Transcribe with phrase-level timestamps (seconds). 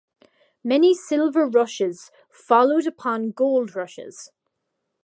[0.63, 4.31] Many silver rushes followed upon gold rushes.